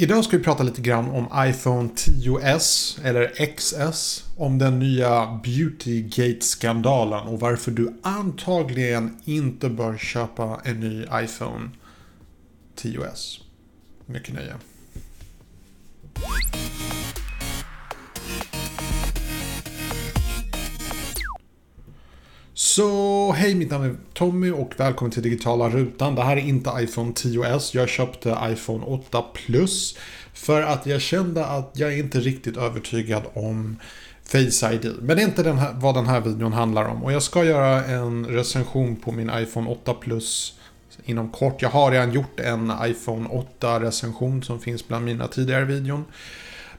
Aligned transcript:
Idag 0.00 0.24
ska 0.24 0.36
vi 0.36 0.42
prata 0.44 0.62
lite 0.62 0.80
grann 0.80 1.10
om 1.10 1.28
iPhone 1.48 1.88
10s 1.88 3.00
eller 3.04 3.54
XS. 3.56 4.24
Om 4.36 4.58
den 4.58 4.78
nya 4.78 5.40
Beautygate-skandalen 5.44 7.28
och 7.28 7.40
varför 7.40 7.70
du 7.70 8.00
antagligen 8.02 9.16
inte 9.24 9.68
bör 9.68 9.96
köpa 9.96 10.60
en 10.64 10.80
ny 10.80 11.04
iPhone 11.14 11.70
10s. 12.76 13.40
Mycket 14.06 14.34
nöje. 14.34 14.54
Så 22.74 23.32
hej, 23.32 23.54
mitt 23.54 23.70
namn 23.70 23.84
är 23.84 23.96
Tommy 24.14 24.50
och 24.50 24.72
välkommen 24.76 25.10
till 25.10 25.22
digitala 25.22 25.68
rutan. 25.68 26.14
Det 26.14 26.22
här 26.22 26.36
är 26.36 26.40
inte 26.40 26.70
iPhone 26.78 27.12
10s. 27.12 27.70
Jag 27.76 27.88
köpte 27.88 28.38
iPhone 28.42 28.84
8 28.84 29.22
Plus 29.22 29.98
för 30.34 30.62
att 30.62 30.86
jag 30.86 31.00
kände 31.00 31.46
att 31.46 31.70
jag 31.74 31.98
inte 31.98 32.20
riktigt 32.20 32.56
övertygad 32.56 33.22
om 33.34 33.76
Face 34.24 34.72
ID. 34.72 34.94
Men 35.00 35.16
det 35.16 35.22
är 35.22 35.26
inte 35.26 35.42
den 35.42 35.58
här, 35.58 35.72
vad 35.74 35.94
den 35.94 36.06
här 36.06 36.20
videon 36.20 36.52
handlar 36.52 36.84
om. 36.84 37.04
Och 37.04 37.12
jag 37.12 37.22
ska 37.22 37.44
göra 37.44 37.84
en 37.84 38.26
recension 38.26 38.96
på 38.96 39.12
min 39.12 39.30
iPhone 39.34 39.70
8 39.70 39.94
Plus 39.94 40.54
inom 41.04 41.30
kort. 41.30 41.62
Jag 41.62 41.70
har 41.70 41.90
redan 41.90 42.12
gjort 42.12 42.40
en 42.40 42.72
iPhone 42.82 43.28
8 43.28 43.80
recension 43.80 44.42
som 44.42 44.60
finns 44.60 44.88
bland 44.88 45.04
mina 45.04 45.28
tidigare 45.28 45.64
videon. 45.64 46.04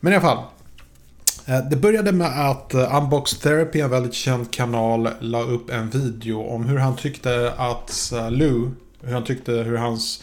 Men 0.00 0.12
i 0.12 0.16
alla 0.16 0.26
fall, 0.28 0.44
Eh, 1.46 1.68
det 1.70 1.76
började 1.76 2.12
med 2.12 2.50
att 2.50 2.74
eh, 2.74 2.96
Unbox 2.96 3.38
Therapy, 3.38 3.80
en 3.80 3.90
väldigt 3.90 4.14
känd 4.14 4.50
kanal, 4.50 5.08
la 5.20 5.42
upp 5.42 5.70
en 5.70 5.90
video 5.90 6.42
om 6.42 6.64
hur 6.64 6.78
han 6.78 6.96
tyckte 6.96 7.52
att 7.56 8.12
eh, 8.12 8.30
Lou, 8.30 8.70
hur 9.00 9.12
han 9.12 9.24
tyckte 9.24 9.52
hur 9.52 9.76
hans 9.76 10.22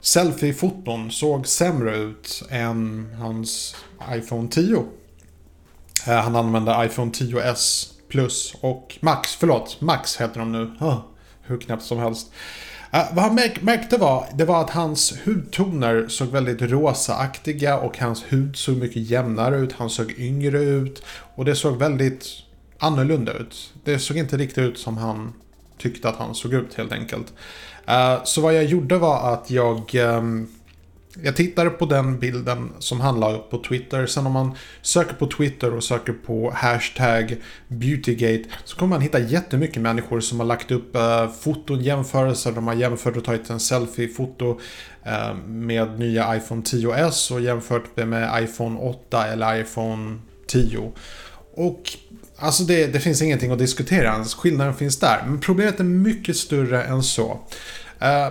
selfie-foton 0.00 1.10
såg 1.10 1.46
sämre 1.46 1.96
ut 1.96 2.42
än 2.50 3.08
hans 3.18 3.76
iPhone 4.12 4.48
10. 4.48 4.84
Han 6.06 6.36
använde 6.36 6.86
iPhone 6.86 7.10
10s 7.10 7.92
Plus 8.08 8.54
och 8.60 8.98
Max, 9.00 9.34
förlåt, 9.34 9.80
Max 9.80 10.20
heter 10.20 10.40
de 10.40 10.52
nu. 10.52 10.70
hur 11.42 11.58
knäppt 11.58 11.82
som 11.82 11.98
helst. 11.98 12.32
Uh, 12.94 13.14
vad 13.14 13.24
han 13.24 13.34
märk 13.34 13.62
märkte 13.62 13.96
var, 13.96 14.26
det 14.34 14.44
var 14.44 14.60
att 14.60 14.70
hans 14.70 15.14
hudtoner 15.24 16.08
såg 16.08 16.28
väldigt 16.28 16.62
rosaaktiga 16.62 17.78
och 17.78 17.98
hans 17.98 18.24
hud 18.28 18.56
såg 18.56 18.76
mycket 18.76 19.10
jämnare 19.10 19.56
ut. 19.56 19.72
Han 19.72 19.90
såg 19.90 20.14
yngre 20.18 20.58
ut 20.62 21.02
och 21.34 21.44
det 21.44 21.54
såg 21.54 21.76
väldigt 21.76 22.26
annorlunda 22.78 23.32
ut. 23.32 23.72
Det 23.84 23.98
såg 23.98 24.16
inte 24.16 24.36
riktigt 24.36 24.58
ut 24.58 24.78
som 24.78 24.96
han 24.96 25.32
tyckte 25.78 26.08
att 26.08 26.16
han 26.16 26.34
såg 26.34 26.54
ut 26.54 26.74
helt 26.74 26.92
enkelt. 26.92 27.32
Uh, 27.88 28.24
så 28.24 28.40
vad 28.40 28.54
jag 28.54 28.64
gjorde 28.64 28.98
var 28.98 29.32
att 29.32 29.50
jag 29.50 29.94
um, 29.94 30.48
jag 31.22 31.36
tittar 31.36 31.70
på 31.70 31.86
den 31.86 32.18
bilden 32.18 32.72
som 32.78 33.00
han 33.00 33.20
la 33.20 33.32
upp 33.32 33.50
på 33.50 33.58
Twitter. 33.58 34.06
Sen 34.06 34.26
om 34.26 34.32
man 34.32 34.54
söker 34.82 35.14
på 35.14 35.26
Twitter 35.26 35.74
och 35.74 35.84
söker 35.84 36.12
på 36.12 36.50
hashtag 36.50 37.36
Beautygate 37.68 38.44
så 38.64 38.76
kommer 38.76 38.90
man 38.90 39.00
hitta 39.00 39.18
jättemycket 39.18 39.82
människor 39.82 40.20
som 40.20 40.40
har 40.40 40.46
lagt 40.46 40.70
upp 40.70 40.96
eh, 40.96 41.30
foton, 41.30 41.80
jämförelser. 41.80 42.52
De 42.52 42.66
har 42.66 42.74
jämfört 42.74 43.16
och 43.16 43.24
tagit 43.24 43.50
en 43.50 43.60
selfie-foto 43.60 44.60
eh, 45.04 45.34
med 45.46 45.98
nya 45.98 46.36
iPhone 46.36 46.62
10s 46.62 47.32
och 47.32 47.40
jämfört 47.40 47.84
det 47.94 48.06
med 48.06 48.44
iPhone 48.44 48.78
8 48.78 49.26
eller 49.26 49.60
iPhone 49.60 50.18
10. 50.46 50.92
Och 51.54 51.82
alltså 52.38 52.62
det, 52.62 52.86
det 52.86 53.00
finns 53.00 53.22
ingenting 53.22 53.50
att 53.50 53.58
diskutera 53.58 54.24
Skillnaden 54.24 54.74
finns 54.74 55.00
där. 55.00 55.22
Men 55.26 55.40
problemet 55.40 55.80
är 55.80 55.84
mycket 55.84 56.36
större 56.36 56.82
än 56.82 57.02
så. 57.02 57.40
Eh, 57.98 58.28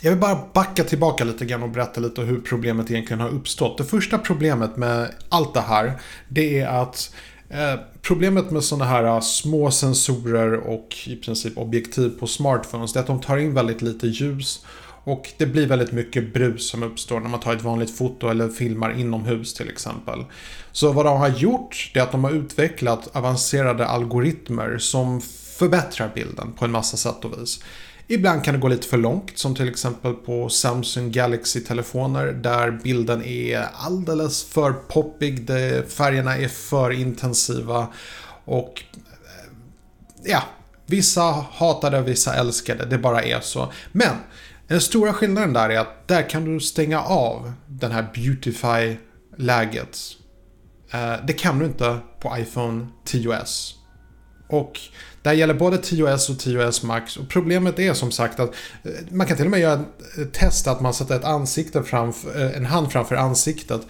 jag 0.00 0.10
vill 0.10 0.20
bara 0.20 0.38
backa 0.52 0.84
tillbaka 0.84 1.24
lite 1.24 1.44
grann 1.44 1.62
och 1.62 1.70
berätta 1.70 2.00
lite 2.00 2.20
hur 2.20 2.40
problemet 2.40 2.90
egentligen 2.90 3.20
har 3.20 3.28
uppstått. 3.28 3.78
Det 3.78 3.84
första 3.84 4.18
problemet 4.18 4.76
med 4.76 5.14
allt 5.28 5.54
det 5.54 5.60
här, 5.60 5.92
det 6.28 6.60
är 6.60 6.66
att 6.66 7.14
eh, 7.48 7.80
Problemet 8.02 8.50
med 8.50 8.64
sådana 8.64 8.84
här 8.84 9.04
eh, 9.04 9.20
små 9.20 9.70
sensorer 9.70 10.52
och 10.52 10.96
i 11.06 11.16
princip 11.16 11.58
objektiv 11.58 12.08
på 12.08 12.26
smartphones 12.26 12.96
är 12.96 13.00
att 13.00 13.06
de 13.06 13.20
tar 13.20 13.36
in 13.36 13.54
väldigt 13.54 13.82
lite 13.82 14.06
ljus. 14.06 14.64
Och 15.04 15.28
det 15.38 15.46
blir 15.46 15.66
väldigt 15.66 15.92
mycket 15.92 16.34
brus 16.34 16.70
som 16.70 16.82
uppstår 16.82 17.20
när 17.20 17.28
man 17.28 17.40
tar 17.40 17.56
ett 17.56 17.62
vanligt 17.62 17.96
foto 17.96 18.28
eller 18.28 18.48
filmar 18.48 19.00
inomhus 19.00 19.54
till 19.54 19.68
exempel. 19.68 20.24
Så 20.72 20.92
vad 20.92 21.06
de 21.06 21.18
har 21.18 21.28
gjort 21.28 21.90
är 21.94 22.00
att 22.00 22.12
de 22.12 22.24
har 22.24 22.30
utvecklat 22.30 23.16
avancerade 23.16 23.86
algoritmer 23.86 24.78
som 24.78 25.20
förbättrar 25.58 26.10
bilden 26.14 26.52
på 26.52 26.64
en 26.64 26.70
massa 26.70 26.96
sätt 26.96 27.24
och 27.24 27.40
vis. 27.40 27.62
Ibland 28.12 28.44
kan 28.44 28.54
det 28.54 28.60
gå 28.60 28.68
lite 28.68 28.88
för 28.88 28.96
långt 28.96 29.38
som 29.38 29.54
till 29.54 29.68
exempel 29.68 30.14
på 30.14 30.48
Samsung 30.48 31.10
Galaxy-telefoner 31.12 32.26
där 32.26 32.70
bilden 32.70 33.24
är 33.24 33.66
alldeles 33.74 34.44
för 34.44 34.72
poppig, 34.72 35.46
färgerna 35.88 36.36
är 36.36 36.48
för 36.48 36.90
intensiva 36.90 37.88
och 38.44 38.82
eh, 38.94 39.52
ja, 40.24 40.42
vissa 40.86 41.22
hatar 41.52 41.90
det, 41.90 42.02
vissa 42.02 42.34
älskar 42.34 42.76
det, 42.76 42.84
det 42.84 42.98
bara 42.98 43.22
är 43.22 43.40
så. 43.40 43.72
Men 43.92 44.16
den 44.66 44.80
stora 44.80 45.12
skillnaden 45.12 45.52
där 45.52 45.68
är 45.68 45.78
att 45.78 46.08
där 46.08 46.30
kan 46.30 46.44
du 46.44 46.60
stänga 46.60 47.02
av 47.02 47.52
den 47.66 47.92
här 47.92 48.10
Beautify-läget. 48.14 49.98
Eh, 50.90 51.14
det 51.26 51.32
kan 51.32 51.58
du 51.58 51.64
inte 51.64 51.98
på 52.20 52.36
iPhone 52.38 52.86
10s. 53.04 53.79
Och 54.50 54.80
det 55.22 55.28
här 55.28 55.36
gäller 55.36 55.54
både 55.54 55.76
10S 55.76 56.30
och 56.30 56.36
10S 56.36 56.86
Max. 56.86 57.16
Och 57.16 57.28
problemet 57.28 57.78
är 57.78 57.94
som 57.94 58.10
sagt 58.10 58.40
att 58.40 58.54
eh, 58.84 58.90
man 59.10 59.26
kan 59.26 59.36
till 59.36 59.46
och 59.46 59.50
med 59.50 59.60
göra 59.60 59.72
ett 59.74 60.18
eh, 60.18 60.24
test 60.24 60.66
att 60.66 60.80
man 60.80 60.94
sätter 60.94 61.16
ett 61.16 61.24
ansikte 61.24 61.82
framför, 61.82 62.44
eh, 62.44 62.56
en 62.56 62.66
hand 62.66 62.92
framför 62.92 63.16
ansiktet. 63.16 63.80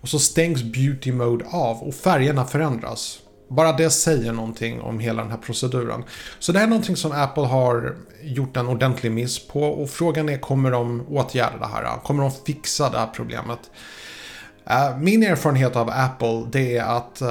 Och 0.00 0.08
så 0.08 0.18
stängs 0.18 0.62
beauty 0.62 1.12
mode 1.12 1.44
av 1.50 1.82
och 1.82 1.94
färgerna 1.94 2.44
förändras. 2.44 3.18
Bara 3.50 3.72
det 3.72 3.90
säger 3.90 4.32
någonting 4.32 4.80
om 4.80 4.98
hela 4.98 5.22
den 5.22 5.30
här 5.30 5.38
proceduren. 5.38 6.04
Så 6.38 6.52
det 6.52 6.58
här 6.58 6.66
är 6.66 6.70
någonting 6.70 6.96
som 6.96 7.12
Apple 7.12 7.42
har 7.42 7.96
gjort 8.22 8.56
en 8.56 8.68
ordentlig 8.68 9.12
miss 9.12 9.46
på 9.46 9.62
och 9.62 9.90
frågan 9.90 10.28
är 10.28 10.38
kommer 10.38 10.70
de 10.70 11.06
åtgärda 11.08 11.58
det 11.58 11.66
här? 11.66 11.98
Kommer 12.04 12.22
de 12.22 12.32
fixa 12.46 12.90
det 12.90 12.98
här 12.98 13.10
problemet? 13.14 13.58
Min 15.00 15.22
erfarenhet 15.22 15.76
av 15.76 15.90
Apple 15.90 16.46
det 16.52 16.76
är 16.76 16.84
att 16.84 17.22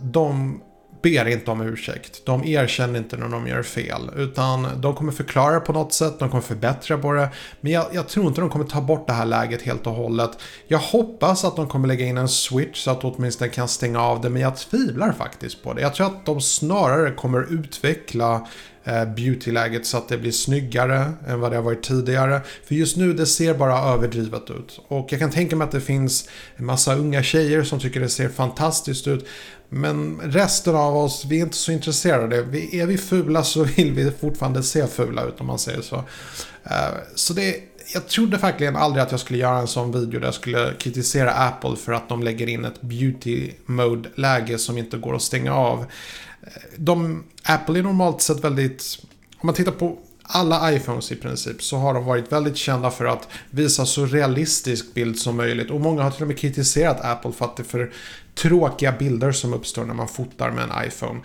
de 0.00 0.60
ber 1.02 1.28
inte 1.28 1.50
om 1.50 1.60
ursäkt. 1.60 2.26
De 2.26 2.44
erkänner 2.44 2.98
inte 2.98 3.16
när 3.16 3.28
de 3.28 3.46
gör 3.46 3.62
fel. 3.62 4.10
Utan 4.16 4.68
de 4.80 4.94
kommer 4.94 5.12
förklara 5.12 5.60
på 5.60 5.72
något 5.72 5.92
sätt, 5.92 6.18
de 6.18 6.30
kommer 6.30 6.42
förbättra 6.42 6.98
på 6.98 7.12
det. 7.12 7.28
Men 7.60 7.72
jag, 7.72 7.86
jag, 7.92 8.08
tror 8.08 8.26
inte 8.26 8.40
de 8.40 8.50
kommer 8.50 8.64
ta 8.64 8.80
bort 8.80 9.06
det 9.06 9.12
här 9.12 9.26
läget 9.26 9.62
helt 9.62 9.86
och 9.86 9.92
hållet. 9.92 10.30
Jag 10.66 10.78
hoppas 10.78 11.44
att 11.44 11.56
de 11.56 11.68
kommer 11.68 11.88
lägga 11.88 12.06
in 12.06 12.18
en 12.18 12.28
switch 12.28 12.84
så 12.84 12.90
att 12.90 13.00
de 13.00 13.14
åtminstone 13.14 13.50
kan 13.50 13.68
stänga 13.68 14.02
av 14.02 14.20
det. 14.20 14.30
Men 14.30 14.42
jag 14.42 14.56
tvivlar 14.56 15.12
faktiskt 15.12 15.62
på 15.62 15.72
det. 15.72 15.80
Jag 15.80 15.94
tror 15.94 16.06
att 16.06 16.26
de 16.26 16.40
snarare 16.40 17.10
kommer 17.10 17.52
utveckla 17.52 18.46
Eh, 18.84 19.04
beautyläget 19.04 19.86
så 19.86 19.96
att 19.96 20.08
det 20.08 20.18
blir 20.18 20.32
snyggare 20.32 21.12
än 21.26 21.40
vad 21.40 21.52
det 21.52 21.56
har 21.56 21.62
varit 21.62 21.82
tidigare. 21.82 22.40
För 22.64 22.74
just 22.74 22.96
nu 22.96 23.12
det 23.12 23.26
ser 23.26 23.54
bara 23.54 23.92
överdrivet 23.94 24.50
ut. 24.50 24.80
Och 24.88 25.12
jag 25.12 25.20
kan 25.20 25.30
tänka 25.30 25.56
mig 25.56 25.64
att 25.64 25.72
det 25.72 25.80
finns 25.80 26.28
en 26.56 26.66
massa 26.66 26.94
unga 26.94 27.22
tjejer 27.22 27.62
som 27.62 27.80
tycker 27.80 28.00
det 28.00 28.08
ser 28.08 28.28
fantastiskt 28.28 29.06
ut. 29.06 29.26
Men 29.68 30.20
resten 30.20 30.76
av 30.76 30.96
oss, 30.96 31.24
vi 31.24 31.38
är 31.38 31.42
inte 31.42 31.56
så 31.56 31.72
intresserade. 31.72 32.42
Vi, 32.42 32.80
är 32.80 32.86
vi 32.86 32.98
fula 32.98 33.44
så 33.44 33.64
vill 33.64 33.92
vi 33.92 34.10
fortfarande 34.10 34.62
se 34.62 34.86
fula 34.86 35.24
ut 35.24 35.40
om 35.40 35.46
man 35.46 35.58
säger 35.58 35.82
så. 35.82 35.96
Eh, 36.64 36.94
så 37.14 37.32
det, 37.32 37.56
jag 37.94 38.08
trodde 38.08 38.36
verkligen 38.36 38.76
aldrig 38.76 39.02
att 39.02 39.10
jag 39.10 39.20
skulle 39.20 39.38
göra 39.38 39.58
en 39.58 39.66
sån 39.66 39.92
video 39.92 40.20
där 40.20 40.26
jag 40.26 40.34
skulle 40.34 40.74
kritisera 40.78 41.32
Apple 41.32 41.76
för 41.76 41.92
att 41.92 42.08
de 42.08 42.22
lägger 42.22 42.46
in 42.46 42.64
ett 42.64 42.80
beauty 42.80 43.50
mode-läge 43.66 44.58
som 44.58 44.78
inte 44.78 44.96
går 44.96 45.14
att 45.14 45.22
stänga 45.22 45.54
av. 45.54 45.80
Eh, 46.42 46.48
de, 46.76 47.24
Apple 47.42 47.78
är 47.78 47.82
normalt 47.82 48.22
sett 48.22 48.44
väldigt, 48.44 48.98
om 49.38 49.46
man 49.46 49.54
tittar 49.54 49.72
på 49.72 49.98
alla 50.22 50.72
iPhones 50.72 51.12
i 51.12 51.16
princip 51.16 51.62
så 51.62 51.76
har 51.76 51.94
de 51.94 52.04
varit 52.04 52.32
väldigt 52.32 52.56
kända 52.56 52.90
för 52.90 53.04
att 53.04 53.28
visa 53.50 53.86
så 53.86 54.06
realistisk 54.06 54.94
bild 54.94 55.18
som 55.18 55.36
möjligt. 55.36 55.70
Och 55.70 55.80
många 55.80 56.02
har 56.02 56.10
till 56.10 56.22
och 56.22 56.28
med 56.28 56.38
kritiserat 56.38 57.04
Apple 57.04 57.32
för 57.32 57.44
att 57.44 57.56
det 57.56 57.62
är 57.62 57.64
för 57.64 57.92
tråkiga 58.34 58.92
bilder 58.92 59.32
som 59.32 59.54
uppstår 59.54 59.84
när 59.84 59.94
man 59.94 60.08
fotar 60.08 60.50
med 60.50 60.64
en 60.64 60.86
iPhone. 60.86 61.20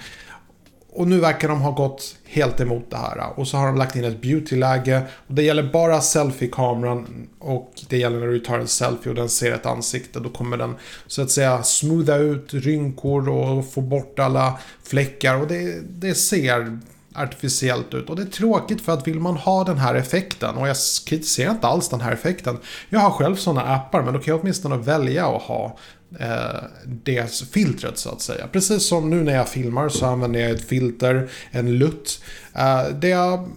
Och 0.96 1.08
nu 1.08 1.20
verkar 1.20 1.48
de 1.48 1.62
ha 1.62 1.72
gått 1.72 2.16
helt 2.26 2.60
emot 2.60 2.92
det 2.92 2.98
här. 2.98 3.40
Och 3.40 3.48
så 3.48 3.58
har 3.58 3.68
de 3.68 3.76
lagt 3.76 3.96
in 3.96 4.04
ett 4.04 4.22
beauty-läge. 4.22 5.02
Och 5.28 5.34
det 5.34 5.44
gäller 5.44 5.64
bara 5.64 6.02
selfie-kameran. 6.02 7.28
Och 7.40 7.72
det 7.90 7.98
gäller 7.98 8.20
när 8.20 8.28
du 8.28 8.40
tar 8.40 8.60
en 8.60 8.68
selfie 8.68 9.10
och 9.10 9.16
den 9.16 9.30
ser 9.30 9.52
ett 9.52 9.66
ansikte. 9.66 10.20
Då 10.20 10.30
kommer 10.30 10.58
den 10.58 10.76
så 11.08 11.22
att 11.22 11.32
säga 11.32 11.64
smootha 11.64 12.16
ut 12.16 12.54
rynkor 12.54 13.30
och 13.30 13.72
få 13.72 13.82
bort 13.82 14.20
alla 14.20 14.60
fläckar. 14.84 15.42
Och 15.42 15.48
det, 15.48 15.82
det 15.90 16.16
ser 16.16 16.80
artificiellt 17.16 17.94
ut. 17.94 18.10
Och 18.10 18.16
det 18.16 18.22
är 18.22 18.26
tråkigt 18.26 18.82
för 18.82 18.92
att 18.92 19.08
vill 19.08 19.20
man 19.20 19.36
ha 19.36 19.64
den 19.64 19.78
här 19.78 19.96
effekten, 19.96 20.56
och 20.56 20.68
jag 20.68 20.78
kritiserar 21.06 21.52
inte 21.52 21.68
alls 21.68 21.90
den 21.90 22.02
här 22.02 22.12
effekten. 22.12 22.58
Jag 22.90 23.00
har 23.00 23.12
själv 23.12 23.36
sådana 23.36 23.76
appar, 23.76 24.02
men 24.02 24.14
då 24.14 24.20
kan 24.20 24.32
jag 24.32 24.42
åtminstone 24.42 24.78
välja 24.78 25.28
att 25.28 25.42
ha 25.42 25.78
eh, 26.20 26.64
det 26.86 27.32
filtret 27.54 27.98
så 27.98 28.10
att 28.10 28.22
säga. 28.22 28.48
Precis 28.48 28.88
som 28.88 29.10
nu 29.10 29.24
när 29.24 29.36
jag 29.36 29.50
filmar 29.50 29.90
så 29.90 30.06
använder 30.06 30.40
jag 30.40 30.52
ett 30.52 30.68
filter, 30.68 31.30
en 31.52 31.78
lutt. 31.78 32.24
Eh, 32.56 32.84
det 33.00 33.10
jag 33.10 33.50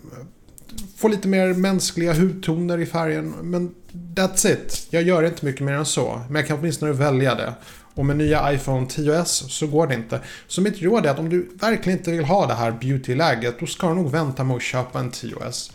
får 0.96 1.08
lite 1.08 1.28
mer 1.28 1.54
mänskliga 1.54 2.14
hudtoner 2.14 2.78
i 2.78 2.86
färgen. 2.86 3.34
Men 3.42 3.74
that's 4.14 4.52
it. 4.52 4.86
Jag 4.90 5.02
gör 5.02 5.22
inte 5.22 5.44
mycket 5.44 5.60
mer 5.60 5.72
än 5.72 5.86
så. 5.86 6.20
Men 6.28 6.36
jag 6.36 6.46
kan 6.46 6.58
åtminstone 6.58 6.92
välja 6.92 7.34
det. 7.34 7.54
Och 7.96 8.06
med 8.06 8.16
nya 8.16 8.52
iPhone 8.52 8.86
10s 8.86 9.48
så 9.48 9.66
går 9.66 9.86
det 9.86 9.94
inte. 9.94 10.20
Så 10.46 10.60
mitt 10.60 10.82
råd 10.82 11.06
är 11.06 11.10
att 11.10 11.18
om 11.18 11.28
du 11.28 11.50
verkligen 11.60 11.98
inte 11.98 12.10
vill 12.10 12.24
ha 12.24 12.46
det 12.46 12.54
här 12.54 12.70
beauty-läget, 12.70 13.60
då 13.60 13.66
ska 13.66 13.88
du 13.88 13.94
nog 13.94 14.10
vänta 14.10 14.44
med 14.44 14.56
att 14.56 14.62
köpa 14.62 14.98
en 14.98 15.10
10s. 15.10 15.72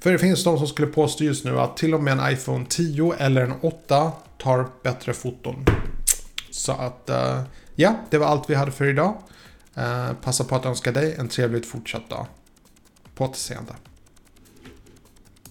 För 0.00 0.12
det 0.12 0.18
finns 0.18 0.44
de 0.44 0.58
som 0.58 0.66
skulle 0.66 0.88
påstå 0.88 1.24
just 1.24 1.44
nu 1.44 1.60
att 1.60 1.76
till 1.76 1.94
och 1.94 2.02
med 2.02 2.18
en 2.18 2.32
iPhone 2.32 2.66
10 2.68 3.14
eller 3.18 3.42
en 3.42 3.54
8 3.60 4.12
tar 4.38 4.66
bättre 4.82 5.12
foton. 5.12 5.64
Så 6.50 6.72
att, 6.72 7.10
uh, 7.10 7.42
ja, 7.74 7.96
det 8.10 8.18
var 8.18 8.26
allt 8.26 8.50
vi 8.50 8.54
hade 8.54 8.72
för 8.72 8.84
idag. 8.84 9.14
Uh, 9.78 10.12
passa 10.22 10.44
på 10.44 10.56
att 10.56 10.66
önska 10.66 10.92
dig 10.92 11.14
en 11.18 11.28
trevligt 11.28 11.66
fortsatt 11.66 12.10
dag. 12.10 12.26
På 13.14 13.24
återseende. 13.24 13.72